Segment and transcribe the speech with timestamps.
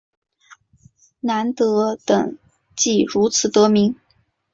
[1.19, 2.35] 南德等
[2.75, 3.95] 即如此得名。